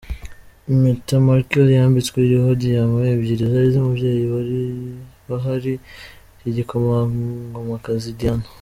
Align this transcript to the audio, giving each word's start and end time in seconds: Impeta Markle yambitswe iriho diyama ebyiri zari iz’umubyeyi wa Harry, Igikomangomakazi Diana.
Impeta 0.73 1.13
Markle 1.27 1.71
yambitswe 1.77 2.17
iriho 2.21 2.49
diyama 2.61 2.97
ebyiri 3.13 3.45
zari 3.51 3.67
iz’umubyeyi 3.71 4.23
wa 5.29 5.37
Harry, 5.45 5.75
Igikomangomakazi 6.49 8.09
Diana. 8.19 8.45